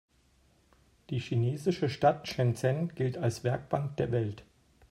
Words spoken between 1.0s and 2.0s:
Die chinesische